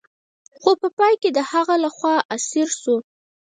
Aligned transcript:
خو 0.59 0.71
په 0.81 0.87
پای 0.97 1.13
کې 1.21 1.29
د 1.33 1.39
هغه 1.51 1.75
لخوا 1.83 2.15
اسیر 2.35 2.67
شو. 2.81 2.95